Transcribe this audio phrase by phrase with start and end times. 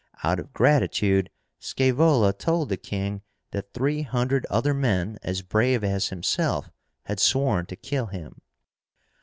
[0.23, 1.29] Out of gratitude,
[1.59, 6.71] Scaevola told the king that three hundred other men as brave as himself
[7.03, 8.41] had sworn to kill him.